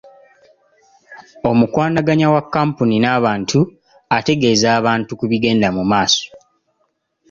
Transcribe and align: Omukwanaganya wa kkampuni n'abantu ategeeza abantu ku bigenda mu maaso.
Omukwanaganya 1.49 2.27
wa 2.33 2.41
kkampuni 2.45 2.95
n'abantu 2.99 3.59
ategeeza 4.17 4.67
abantu 4.79 5.11
ku 5.19 5.25
bigenda 5.31 5.67
mu 5.77 5.83
maaso. 5.91 6.25